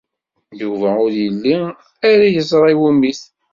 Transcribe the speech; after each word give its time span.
Yuba 0.61 0.89
ur 1.03 1.11
yelli 1.21 1.55
ara 2.09 2.25
yeẓra 2.33 2.67
i 2.73 2.75
wumi-t. 2.79 3.21